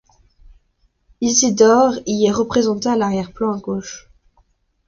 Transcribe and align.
Isidore 1.21 1.93
y 2.07 2.25
est 2.25 2.31
représenté 2.31 2.89
à 2.89 2.95
l'arrière-plan, 2.95 3.53
à 3.53 3.59
gauche. 3.59 4.09